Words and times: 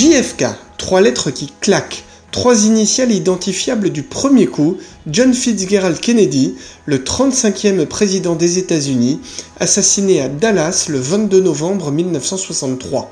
JFK, 0.00 0.44
trois 0.76 1.00
lettres 1.00 1.32
qui 1.32 1.50
claquent, 1.60 2.04
trois 2.30 2.66
initiales 2.66 3.10
identifiables 3.10 3.90
du 3.90 4.04
premier 4.04 4.46
coup, 4.46 4.76
John 5.08 5.34
Fitzgerald 5.34 5.98
Kennedy, 5.98 6.54
le 6.86 6.98
35e 6.98 7.84
président 7.84 8.36
des 8.36 8.58
États-Unis, 8.58 9.18
assassiné 9.58 10.20
à 10.20 10.28
Dallas 10.28 10.86
le 10.88 11.00
22 11.00 11.40
novembre 11.40 11.90
1963. 11.90 13.10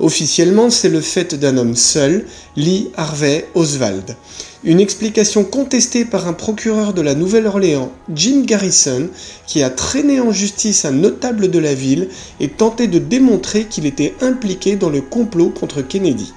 Officiellement, 0.00 0.70
c'est 0.70 0.88
le 0.88 1.00
fait 1.00 1.34
d'un 1.34 1.56
homme 1.56 1.76
seul, 1.76 2.24
Lee 2.56 2.90
Harvey 2.96 3.46
Oswald. 3.54 4.16
Une 4.64 4.80
explication 4.80 5.44
contestée 5.44 6.04
par 6.04 6.28
un 6.28 6.32
procureur 6.32 6.94
de 6.94 7.02
la 7.02 7.14
Nouvelle-Orléans, 7.14 7.92
Jim 8.14 8.42
Garrison, 8.44 9.08
qui 9.46 9.62
a 9.62 9.70
traîné 9.70 10.20
en 10.20 10.32
justice 10.32 10.84
un 10.84 10.92
notable 10.92 11.50
de 11.50 11.58
la 11.58 11.74
ville 11.74 12.08
et 12.40 12.48
tenté 12.48 12.86
de 12.86 12.98
démontrer 12.98 13.64
qu'il 13.64 13.86
était 13.86 14.14
impliqué 14.20 14.76
dans 14.76 14.88
le 14.88 15.00
complot 15.00 15.50
contre 15.50 15.82
Kennedy. 15.82 16.32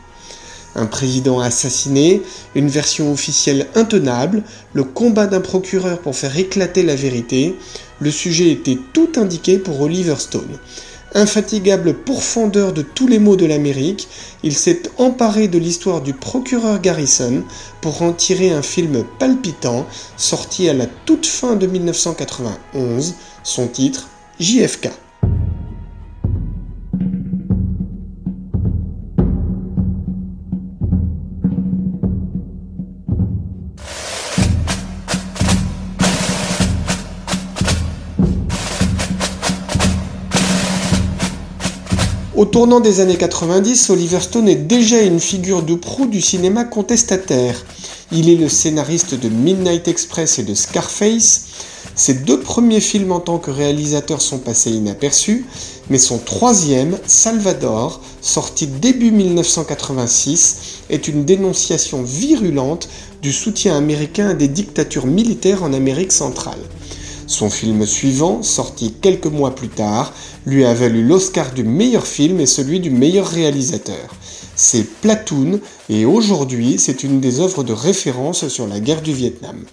Un 0.76 0.88
président 0.88 1.39
assassiné, 1.39 2.22
une 2.53 2.67
version 2.67 3.14
officielle 3.14 3.67
intenable, 3.76 4.44
le 4.73 4.83
combat 4.83 5.28
d'un 5.28 5.39
procureur 5.39 6.00
pour 6.00 6.16
faire 6.16 6.38
éclater 6.38 6.83
la 6.83 6.95
vérité, 6.95 7.56
le 8.00 8.11
sujet 8.11 8.50
était 8.50 8.78
tout 8.92 9.11
indiqué 9.16 9.58
pour 9.58 9.80
Oliver 9.80 10.16
Stone. 10.17 10.59
Infatigable 11.17 11.94
pourfendeur 11.94 12.73
de 12.73 12.81
tous 12.81 13.08
les 13.08 13.19
maux 13.19 13.38
de 13.38 13.45
l'Amérique, 13.45 14.09
il 14.44 14.53
s'est 14.53 14.83
emparé 14.97 15.47
de 15.47 15.58
l'histoire 15.58 16.02
du 16.02 16.13
procureur 16.13 16.81
Garrison 16.81 17.45
pour 17.80 18.02
en 18.02 18.11
tirer 18.11 18.52
un 18.52 18.61
film 18.61 19.05
palpitant 19.17 19.86
sorti 20.17 20.67
à 20.67 20.73
la 20.73 20.88
toute 20.88 21.25
fin 21.25 21.55
de 21.55 21.67
1991, 21.67 23.16
son 23.43 23.67
titre 23.67 24.09
JFK. 24.41 24.89
Au 42.38 42.44
tournant 42.44 42.81
des 42.81 43.00
années 43.00 43.16
90, 43.16 43.91
Oliver 43.91 44.19
Stone 44.19 44.50
est 44.50 44.55
déjà 44.55 45.00
une 45.00 45.22
figure 45.22 45.64
de 45.64 45.73
proue 45.73 46.05
du 46.05 46.19
cinéma 46.19 46.66
contestataire. 46.66 47.55
Il 48.11 48.30
est 48.30 48.36
le 48.36 48.50
scénariste 48.50 49.16
de 49.16 49.30
Midnight 49.30 49.88
Express 49.88 50.38
et 50.38 50.44
de 50.44 50.53
Scarface. 50.53 51.45
Ses 51.95 52.14
deux 52.14 52.42
premiers 52.42 52.81
films 52.81 53.14
en 53.14 53.22
tant 53.22 53.38
que 53.38 53.52
réalisateur 53.52 54.22
sont 54.22 54.39
passés 54.39 54.72
inaperçus, 54.72 55.45
mais 55.89 55.97
son 55.97 56.17
troisième, 56.17 56.97
Salvador, 57.08 58.02
sorti 58.20 58.67
début 58.67 59.11
1986, 59.11 60.58
est 60.89 61.08
une 61.08 61.23
dénonciation 61.23 62.04
virulente 62.04 62.89
du 63.21 63.31
soutien 63.31 63.77
américain 63.77 64.27
à 64.27 64.33
des 64.33 64.49
dictatures 64.49 65.08
militaires 65.08 65.64
en 65.64 65.71
Amérique 65.71 66.11
centrale. 66.11 66.60
Son 67.27 67.49
film 67.49 67.86
suivant, 67.87 68.43
sorti 68.43 68.93
quelques 69.02 69.25
mois 69.25 69.55
plus 69.55 69.69
tard, 69.69 70.13
lui 70.45 70.63
a 70.63 70.73
valu 70.75 71.03
l'Oscar 71.03 71.53
du 71.53 71.63
meilleur 71.63 72.05
film 72.05 72.39
et 72.39 72.45
celui 72.45 72.80
du 72.80 72.91
meilleur 72.91 73.27
réalisateur. 73.27 74.15
C'est 74.55 74.83
Platoon 75.02 75.59
et 75.89 76.05
aujourd'hui 76.05 76.75
c'est 76.77 77.03
une 77.03 77.19
des 77.19 77.39
œuvres 77.39 77.63
de 77.63 77.73
référence 77.73 78.47
sur 78.47 78.67
la 78.67 78.80
guerre 78.80 79.02
du 79.02 79.11
Vietnam. 79.11 79.65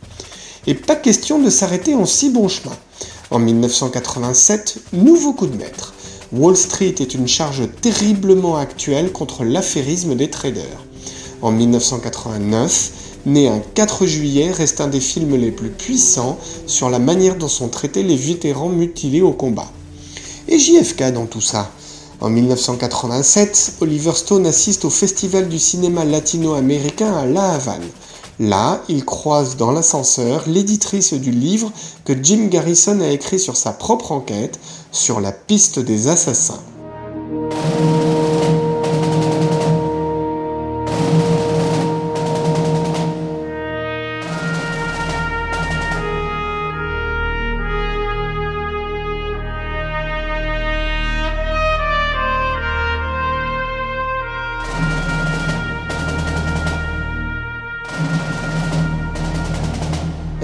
Et 0.67 0.75
pas 0.75 0.97
question 0.97 1.41
de 1.41 1.51
s'arrêter 1.51 1.95
en 1.95 2.07
si 2.07 2.31
bon 2.31 2.49
chemin. 2.49 2.77
En 3.31 3.39
1987, 3.39 4.79
nouveau 4.95 5.35
coup 5.35 5.47
de 5.47 5.57
maître. 5.57 5.93
Wall 6.33 6.57
Street 6.57 6.95
est 7.01 7.15
une 7.15 7.29
charge 7.29 7.69
terriblement 7.83 8.57
actuelle 8.57 9.13
contre 9.13 9.45
l'affairisme 9.45 10.15
des 10.15 10.31
traders. 10.31 10.87
En 11.43 11.51
1989, 11.51 12.93
né 13.27 13.49
un 13.49 13.59
4 13.59 14.07
juillet, 14.07 14.53
reste 14.53 14.81
un 14.81 14.87
des 14.87 15.01
films 15.01 15.35
les 15.35 15.51
plus 15.51 15.71
puissants 15.71 16.39
sur 16.69 16.89
la 16.89 17.01
manière 17.01 17.35
dont 17.35 17.49
sont 17.49 17.69
traités 17.69 18.05
les 18.05 18.15
vétérans 18.15 18.69
mutilés 18.69 19.23
au 19.23 19.33
combat. 19.33 19.69
Et 20.47 20.61
JFK 20.61 21.13
dans 21.13 21.27
tout 21.27 21.41
ça? 21.41 21.73
En 22.21 22.31
1987, 22.31 23.75
Oliver 23.81 24.13
Stone 24.15 24.47
assiste 24.47 24.85
au 24.85 24.91
Festival 24.91 25.49
du 25.49 25.59
cinéma 25.59 26.05
latino-américain 26.05 27.13
à 27.13 27.27
La 27.27 27.51
Havane. 27.51 27.89
Là, 28.39 28.81
il 28.89 29.05
croise 29.05 29.57
dans 29.57 29.73
l'ascenseur 29.73 30.45
l'éditrice 30.47 31.13
du 31.13 31.33
livre 31.33 31.73
que 32.05 32.13
Jim 32.23 32.47
Garrison 32.51 33.01
a 33.01 33.09
écrit 33.09 33.41
sur 33.41 33.57
sa 33.57 33.73
propre 33.73 34.13
enquête 34.13 34.61
sur 34.93 35.21
la 35.21 35.33
piste 35.33 35.81
des 35.81 36.07
assassins. 36.07 36.61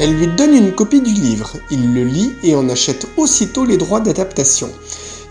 Elle 0.00 0.14
lui 0.14 0.28
donne 0.28 0.54
une 0.54 0.72
copie 0.72 1.00
du 1.00 1.12
livre, 1.12 1.54
il 1.72 1.92
le 1.92 2.04
lit 2.04 2.32
et 2.44 2.54
en 2.54 2.68
achète 2.68 3.08
aussitôt 3.16 3.64
les 3.64 3.76
droits 3.76 3.98
d'adaptation. 3.98 4.70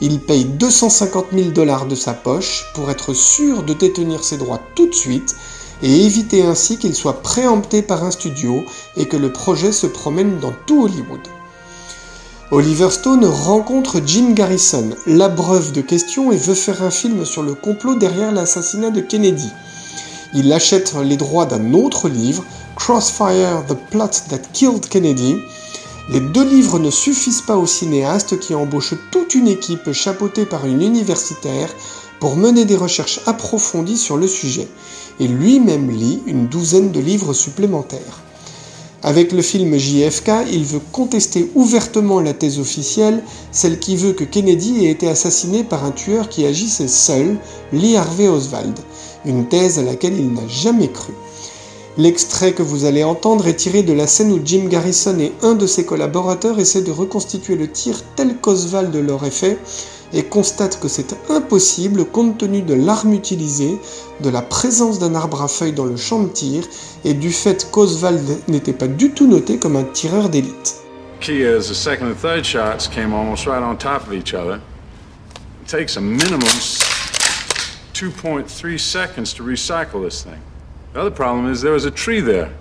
Il 0.01 0.19
paye 0.19 0.43
250 0.43 1.27
000 1.33 1.49
dollars 1.51 1.85
de 1.85 1.95
sa 1.95 2.13
poche 2.13 2.65
pour 2.73 2.91
être 2.91 3.13
sûr 3.13 3.63
de 3.63 3.73
détenir 3.73 4.25
ses 4.25 4.35
droits 4.35 4.59
tout 4.75 4.87
de 4.87 4.93
suite 4.93 5.37
et 5.81 6.05
éviter 6.05 6.43
ainsi 6.43 6.77
qu'il 6.77 6.93
soit 6.95 7.21
préempté 7.21 7.81
par 7.81 8.03
un 8.03 8.11
studio 8.11 8.65
et 8.97 9.05
que 9.05 9.15
le 9.15 9.31
projet 9.31 9.71
se 9.71 9.87
promène 9.87 10.39
dans 10.39 10.53
tout 10.65 10.83
Hollywood. 10.83 11.21
Oliver 12.51 12.89
Stone 12.91 13.23
rencontre 13.23 14.01
Jim 14.05 14.31
Garrison, 14.33 14.89
l'abreuve 15.05 15.71
de 15.71 15.81
questions 15.81 16.33
et 16.33 16.37
veut 16.37 16.55
faire 16.55 16.83
un 16.83 16.91
film 16.91 17.23
sur 17.23 17.41
le 17.41 17.53
complot 17.53 17.95
derrière 17.95 18.33
l'assassinat 18.33 18.89
de 18.89 18.99
Kennedy. 18.99 19.49
Il 20.33 20.51
achète 20.51 20.93
les 21.03 21.15
droits 21.15 21.45
d'un 21.45 21.73
autre 21.73 22.09
livre, 22.09 22.43
Crossfire, 22.77 23.65
The 23.67 23.73
Plot 23.89 24.29
That 24.29 24.53
Killed 24.53 24.87
Kennedy. 24.87 25.41
Les 26.09 26.19
deux 26.19 26.47
livres 26.47 26.77
ne 26.77 26.91
suffisent 26.91 27.41
pas 27.41 27.57
au 27.57 27.65
cinéaste 27.65 28.39
qui 28.39 28.53
embauche 28.53 28.93
toute 29.11 29.33
une 29.35 29.47
équipe 29.47 29.91
chapeautée 29.91 30.45
par 30.45 30.65
une 30.65 30.83
universitaire 30.83 31.69
pour 32.19 32.37
mener 32.37 32.65
des 32.65 32.75
recherches 32.75 33.19
approfondies 33.25 33.97
sur 33.97 34.15
le 34.15 34.27
sujet, 34.27 34.67
et 35.19 35.27
lui-même 35.27 35.89
lit 35.89 36.21
une 36.27 36.47
douzaine 36.47 36.91
de 36.91 36.99
livres 36.99 37.33
supplémentaires. 37.33 38.21
Avec 39.03 39.31
le 39.31 39.41
film 39.41 39.75
JFK, 39.75 40.31
il 40.51 40.63
veut 40.63 40.81
contester 40.91 41.49
ouvertement 41.55 42.21
la 42.21 42.33
thèse 42.33 42.59
officielle, 42.59 43.23
celle 43.51 43.79
qui 43.79 43.95
veut 43.95 44.13
que 44.13 44.23
Kennedy 44.23 44.85
ait 44.85 44.91
été 44.91 45.09
assassiné 45.09 45.63
par 45.63 45.83
un 45.83 45.91
tueur 45.91 46.29
qui 46.29 46.45
agissait 46.45 46.87
seul, 46.87 47.37
Lee 47.73 47.97
Harvey 47.97 48.27
Oswald, 48.27 48.79
une 49.25 49.49
thèse 49.49 49.79
à 49.79 49.83
laquelle 49.83 50.17
il 50.17 50.31
n'a 50.31 50.47
jamais 50.47 50.91
cru. 50.91 51.13
L'extrait 51.97 52.53
que 52.53 52.61
vous 52.61 52.85
allez 52.85 53.03
entendre 53.03 53.47
est 53.47 53.55
tiré 53.55 53.81
de 53.81 53.91
la 53.91 54.05
scène 54.05 54.31
où 54.31 54.39
Jim 54.45 54.65
Garrison 54.67 55.17
et 55.19 55.33
un 55.41 55.55
de 55.55 55.65
ses 55.65 55.83
collaborateurs 55.83 56.59
essaient 56.59 56.83
de 56.83 56.91
reconstituer 56.91 57.55
le 57.55 57.71
tir 57.71 58.03
tel 58.15 58.37
qu'Oswald 58.37 58.95
l'aurait 58.95 59.31
fait 59.31 59.57
et 60.13 60.21
constatent 60.21 60.79
que 60.79 60.87
c'est 60.87 61.15
impossible 61.31 62.05
compte 62.05 62.37
tenu 62.37 62.61
de 62.61 62.75
l'arme 62.75 63.13
utilisée, 63.13 63.79
de 64.21 64.29
la 64.29 64.43
présence 64.43 64.99
d'un 64.99 65.15
arbre 65.15 65.41
à 65.41 65.47
feuilles 65.47 65.73
dans 65.73 65.85
le 65.85 65.97
champ 65.97 66.21
de 66.21 66.29
tir 66.29 66.63
et 67.03 67.15
du 67.15 67.31
fait 67.31 67.67
qu'Oswald 67.71 68.43
n'était 68.47 68.73
pas 68.73 68.87
du 68.87 69.09
tout 69.09 69.25
noté 69.25 69.57
comme 69.57 69.75
un 69.75 69.83
tireur 69.83 70.29
d'élite. 70.29 70.75
The 71.19 71.61
second 71.61 72.11
and 72.11 72.15
third 72.21 72.45
shots 72.45 72.87
came 72.93 73.11
almost 73.11 73.47
right 73.47 73.63
on 73.63 73.75
top 73.75 74.07
of 74.07 74.13
each 74.13 74.35
other. 74.35 74.59
It 75.63 75.67
takes 75.67 75.97
a 75.97 76.01
minimum 76.01 76.47
2.3 77.95 78.77
seconds 78.77 79.33
to 79.33 79.43
recycle 79.43 80.03
this 80.07 80.23
thing. 80.23 80.39
The 80.97 81.01
other 81.01 81.15
problem 81.15 81.45
is 81.51 81.61
there 81.61 81.73
was 81.73 81.85
a 81.85 81.91
tree 81.91 82.21
there, 82.21 82.51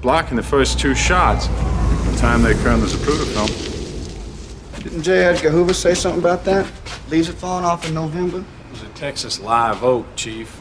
blocking 0.00 0.38
the 0.38 0.42
first 0.42 0.78
two 0.78 0.94
shots. 0.94 1.48
The 1.48 2.16
time 2.18 2.40
they 2.40 2.52
occur 2.52 2.70
in 2.70 2.80
the 2.80 2.86
Zapruder 2.86 3.26
film. 3.26 4.82
Didn't 4.82 5.02
J. 5.02 5.24
Edgar 5.24 5.50
Hoover 5.50 5.74
say 5.74 5.92
something 5.92 6.20
about 6.20 6.46
that? 6.46 6.66
Leaves 7.10 7.28
are 7.28 7.34
falling 7.34 7.66
off 7.66 7.86
in 7.86 7.92
November? 7.92 8.38
It 8.38 8.70
was 8.70 8.82
a 8.82 8.88
Texas 8.94 9.38
live 9.38 9.84
oak, 9.84 10.06
Chief. 10.16 10.58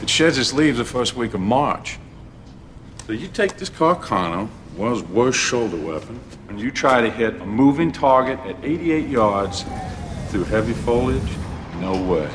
It 0.00 0.08
sheds 0.08 0.38
its 0.38 0.54
leaves 0.54 0.78
the 0.78 0.84
first 0.86 1.14
week 1.14 1.34
of 1.34 1.40
March. 1.40 1.98
So 3.06 3.12
you 3.12 3.28
take 3.28 3.58
this 3.58 3.68
Carcano, 3.68 4.48
world's 4.78 5.02
worst 5.02 5.38
shoulder 5.38 5.76
weapon, 5.76 6.18
and 6.48 6.58
you 6.58 6.70
try 6.70 7.02
to 7.02 7.10
hit 7.10 7.38
a 7.38 7.44
moving 7.44 7.92
target 7.92 8.38
at 8.46 8.56
88 8.64 9.08
yards 9.08 9.66
through 10.28 10.44
heavy 10.44 10.72
foliage? 10.72 11.32
No 11.80 12.02
way. 12.02 12.30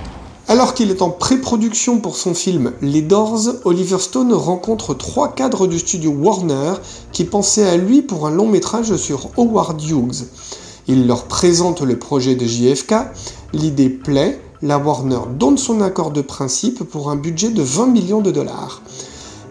Alors 0.50 0.74
qu'il 0.74 0.92
est 0.92 1.02
en 1.02 1.10
pré-production 1.10 2.00
pour 2.00 2.16
son 2.16 2.34
film 2.34 2.72
Les 2.82 3.02
Doors, 3.02 3.50
Oliver 3.66 4.00
Stone 4.00 4.32
rencontre 4.32 4.94
trois 4.94 5.34
cadres 5.34 5.68
du 5.68 5.78
studio 5.78 6.12
Warner 6.12 6.76
qui 7.12 7.26
pensaient 7.26 7.68
à 7.68 7.76
lui 7.76 8.02
pour 8.02 8.26
un 8.26 8.32
long 8.32 8.48
métrage 8.48 8.96
sur 8.96 9.30
Howard 9.36 9.82
Hughes. 9.82 10.26
Il 10.88 11.06
leur 11.06 11.26
présente 11.26 11.82
le 11.82 12.00
projet 12.00 12.36
de 12.36 12.46
JFK, 12.46 12.96
l'idée 13.52 13.90
plaît, 13.90 14.40
la 14.62 14.78
Warner 14.78 15.20
donne 15.38 15.58
son 15.58 15.82
accord 15.82 16.12
de 16.12 16.22
principe 16.22 16.82
pour 16.86 17.12
un 17.12 17.18
budget 17.18 17.50
de 17.50 17.62
20 17.62 17.88
millions 17.88 18.22
de 18.22 18.32
dollars. 18.32 18.82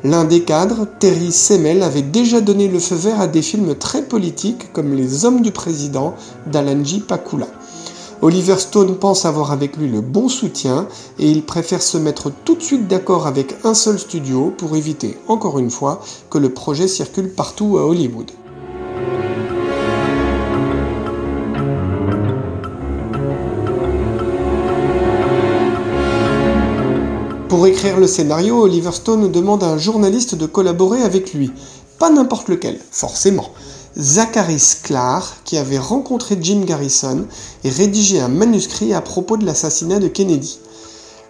L'un 0.02 0.24
des 0.24 0.44
cadres, 0.44 0.86
Terry 0.98 1.30
Semel, 1.30 1.82
avait 1.82 2.00
déjà 2.00 2.40
donné 2.40 2.68
le 2.68 2.78
feu 2.78 2.96
vert 2.96 3.20
à 3.20 3.26
des 3.26 3.42
films 3.42 3.74
très 3.74 4.00
politiques 4.00 4.72
comme 4.72 4.94
Les 4.94 5.26
Hommes 5.26 5.42
du 5.42 5.52
Président 5.52 6.14
d'Alanji 6.46 7.00
Pakula. 7.00 7.48
Oliver 8.22 8.56
Stone 8.58 8.96
pense 8.96 9.26
avoir 9.26 9.52
avec 9.52 9.76
lui 9.76 9.88
le 9.88 10.00
bon 10.00 10.28
soutien 10.28 10.88
et 11.18 11.30
il 11.30 11.44
préfère 11.44 11.82
se 11.82 11.98
mettre 11.98 12.32
tout 12.44 12.54
de 12.54 12.62
suite 12.62 12.88
d'accord 12.88 13.26
avec 13.26 13.56
un 13.64 13.74
seul 13.74 13.98
studio 13.98 14.54
pour 14.56 14.74
éviter, 14.74 15.18
encore 15.28 15.58
une 15.58 15.70
fois, 15.70 16.00
que 16.30 16.38
le 16.38 16.48
projet 16.48 16.88
circule 16.88 17.28
partout 17.28 17.76
à 17.76 17.84
Hollywood. 17.84 18.30
Pour 27.50 27.66
écrire 27.66 28.00
le 28.00 28.06
scénario, 28.06 28.62
Oliver 28.62 28.92
Stone 28.92 29.30
demande 29.30 29.62
à 29.62 29.68
un 29.68 29.78
journaliste 29.78 30.34
de 30.34 30.46
collaborer 30.46 31.02
avec 31.02 31.34
lui. 31.34 31.52
Pas 31.98 32.10
n'importe 32.10 32.48
lequel, 32.48 32.80
forcément. 32.90 33.50
Zachary 33.98 34.58
Sklar, 34.58 35.36
qui 35.44 35.56
avait 35.56 35.78
rencontré 35.78 36.36
Jim 36.40 36.62
Garrison 36.66 37.24
et 37.64 37.70
rédigé 37.70 38.20
un 38.20 38.28
manuscrit 38.28 38.92
à 38.92 39.00
propos 39.00 39.38
de 39.38 39.46
l'assassinat 39.46 39.98
de 39.98 40.08
Kennedy. 40.08 40.58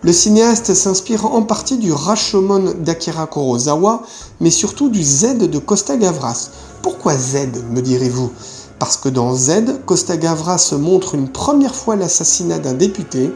Le 0.02 0.12
cinéaste 0.12 0.74
s'inspire 0.74 1.26
en 1.26 1.42
partie 1.42 1.78
du 1.78 1.92
Rashomon 1.92 2.74
d'Akira 2.80 3.28
Kurosawa, 3.28 4.02
mais 4.40 4.50
surtout 4.50 4.88
du 4.88 5.02
Z 5.02 5.38
de 5.38 5.58
Costa 5.58 5.96
Gavras. 5.96 6.50
Pourquoi 6.82 7.16
Z, 7.16 7.50
me 7.70 7.80
direz-vous? 7.80 8.30
Parce 8.78 8.96
que 8.96 9.08
dans 9.08 9.34
Z, 9.34 9.80
Costa 9.86 10.16
Gavras 10.16 10.74
montre 10.78 11.14
une 11.14 11.30
première 11.30 11.74
fois 11.74 11.94
l'assassinat 11.94 12.58
d'un 12.58 12.74
député, 12.74 13.30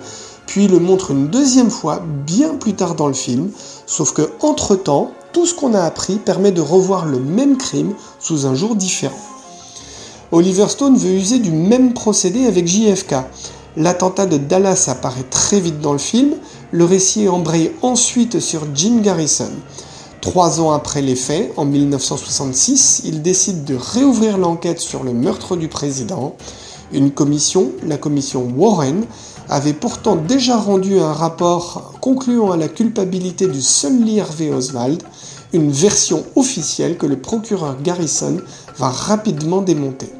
puis 0.47 0.67
le 0.67 0.81
montre 0.81 1.12
une 1.12 1.29
deuxième 1.29 1.71
fois 1.71 2.03
bien 2.26 2.56
plus 2.56 2.75
tard 2.75 2.97
dans 2.97 3.06
le 3.06 3.15
film, 3.15 3.50
sauf 3.87 4.12
que 4.12 4.29
entre-temps, 4.41 5.12
tout 5.32 5.47
ce 5.47 5.55
qu'on 5.55 5.75
a 5.75 5.82
appris 5.82 6.17
permet 6.17 6.53
de 6.53 6.61
revoir 6.61 7.06
le 7.06 7.19
même 7.19 7.56
crime 7.56 7.94
sous 8.19 8.47
un 8.47 8.55
jour 8.55 8.75
différent. 8.77 9.19
Oliver 10.32 10.69
Stone 10.69 10.97
veut 10.97 11.11
user 11.11 11.38
du 11.38 11.50
même 11.50 11.93
procédé 11.93 12.47
avec 12.47 12.67
JFK. 12.67 13.17
L'attentat 13.77 14.27
de 14.27 14.37
Dallas 14.37 14.87
apparaît 14.88 15.27
très 15.29 15.61
vite 15.61 15.81
dans 15.81 15.93
le 15.93 15.99
film, 15.99 16.35
le 16.73 16.85
récit 16.85 17.29
embraye 17.29 17.73
ensuite 17.82 18.41
sur 18.41 18.62
Jim 18.75 19.00
Garrison. 19.03 19.50
Trois 20.21 20.61
ans 20.61 20.73
après 20.73 21.03
les 21.03 21.17
faits, 21.17 21.53
en 21.56 21.65
1966, 21.65 23.03
il 23.06 23.23
décide 23.23 23.65
de 23.65 23.75
réouvrir 23.75 24.38
l'enquête 24.38 24.79
sur 24.79 25.03
le 25.03 25.12
meurtre 25.12 25.56
du 25.56 25.69
président. 25.69 26.37
Une 26.93 27.11
commission, 27.11 27.71
la 27.87 27.97
commission 27.97 28.47
Warren, 28.56 29.05
avait 29.49 29.73
pourtant 29.73 30.17
déjà 30.17 30.56
rendu 30.56 31.00
un 31.00 31.12
rapport 31.12 31.94
concluant 32.00 32.53
à 32.53 32.56
la 32.56 32.69
culpabilité 32.69 33.49
du 33.49 33.62
seul 33.62 34.00
Lee 34.05 34.21
Harvey 34.21 34.50
Oswald, 34.50 35.03
une 35.52 35.70
version 35.70 36.25
officielle 36.37 36.97
que 36.97 37.06
le 37.06 37.17
procureur 37.17 37.76
Garrison 37.82 38.38
va 38.79 38.88
rapidement 38.88 39.62
démonter. 39.62 40.12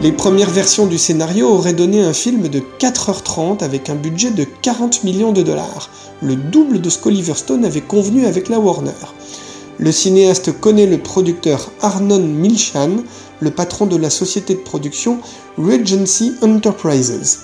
Les 0.00 0.12
premières 0.12 0.50
versions 0.50 0.86
du 0.86 0.96
scénario 0.96 1.48
auraient 1.48 1.72
donné 1.72 2.00
un 2.00 2.12
film 2.12 2.46
de 2.46 2.62
4h30 2.78 3.64
avec 3.64 3.90
un 3.90 3.96
budget 3.96 4.30
de 4.30 4.44
40 4.44 5.02
millions 5.02 5.32
de 5.32 5.42
dollars, 5.42 5.90
le 6.22 6.36
double 6.36 6.80
de 6.80 6.88
ce 6.88 6.98
qu'Oliver 6.98 7.34
Stone 7.34 7.64
avait 7.64 7.80
convenu 7.80 8.24
avec 8.24 8.48
la 8.48 8.60
Warner. 8.60 8.92
Le 9.78 9.90
cinéaste 9.90 10.60
connaît 10.60 10.86
le 10.86 10.98
producteur 10.98 11.72
Arnon 11.80 12.20
Milchan, 12.20 12.98
le 13.40 13.50
patron 13.50 13.86
de 13.86 13.96
la 13.96 14.08
société 14.08 14.54
de 14.54 14.60
production 14.60 15.18
Regency 15.58 16.34
Enterprises. 16.42 17.40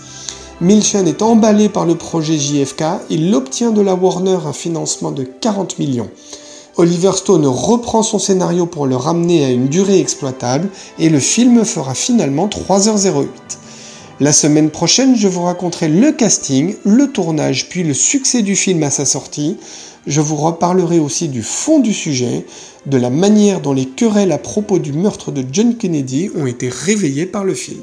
Milchan 0.61 1.07
est 1.07 1.23
emballé 1.23 1.69
par 1.69 1.87
le 1.87 1.97
projet 1.97 2.39
JFK, 2.39 2.85
il 3.11 3.35
obtient 3.35 3.73
de 3.73 3.81
la 3.81 3.97
Warner 3.97 4.39
un 4.47 4.53
financement 4.53 5.11
de 5.11 5.25
40 5.25 5.81
millions. 5.81 6.09
Oliver 6.77 7.13
Stone 7.15 7.47
reprend 7.47 8.03
son 8.03 8.19
scénario 8.19 8.67
pour 8.67 8.87
le 8.87 8.97
ramener 8.97 9.45
à 9.45 9.51
une 9.51 9.69
durée 9.69 10.01
exploitable 10.01 10.69
et 10.99 11.09
le 11.09 11.21
film 11.21 11.65
fera 11.65 11.95
finalement 11.95 12.49
3h08. 12.49 13.29
La 14.19 14.33
semaine 14.33 14.71
prochaine, 14.71 15.15
je 15.17 15.29
vous 15.29 15.43
raconterai 15.43 15.87
le 15.87 16.11
casting, 16.11 16.75
le 16.85 17.13
tournage, 17.13 17.69
puis 17.69 17.85
le 17.85 17.95
succès 17.95 18.43
du 18.43 18.57
film 18.57 18.83
à 18.83 18.91
sa 18.91 19.05
sortie. 19.05 19.57
Je 20.09 20.21
vous 20.21 20.35
reparlerai 20.35 20.99
aussi 20.99 21.29
du 21.29 21.45
fond 21.45 21.79
du 21.79 21.95
sujet, 21.95 22.45
de 22.87 22.97
la 22.97 23.11
manière 23.11 23.61
dont 23.61 23.73
les 23.73 23.87
querelles 23.87 24.33
à 24.33 24.39
propos 24.39 24.81
du 24.81 24.93
meurtre 24.93 25.31
de 25.31 25.45
John 25.53 25.77
Kennedy 25.77 26.31
ont 26.37 26.47
été 26.47 26.69
réveillées 26.69 27.27
par 27.27 27.45
le 27.45 27.55
film. 27.55 27.83